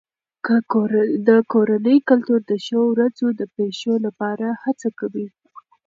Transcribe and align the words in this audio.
د 1.27 1.29
کورنۍ 1.51 1.97
کلتور 2.09 2.39
د 2.51 2.53
ښو 2.65 2.81
ورځو 2.93 3.27
د 3.39 3.41
پیښو 3.55 3.93
لپاره 4.05 4.47
هڅه 4.63 4.89
کوي. 4.99 5.27